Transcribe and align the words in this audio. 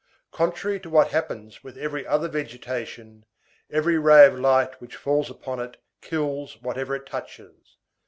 Contrary 0.31 0.79
to 0.79 0.89
what 0.89 1.09
happens 1.11 1.63
with 1.63 1.77
every 1.77 2.07
other 2.07 2.27
vegetation, 2.27 3.23
every 3.69 3.99
ray 3.99 4.25
of 4.25 4.33
light 4.33 4.81
which 4.81 4.95
falls 4.95 5.29
upon 5.29 5.59
it 5.59 5.77
kills 6.01 6.59
whatever 6.63 6.95
it 6.95 7.05
touches. 7.05 7.77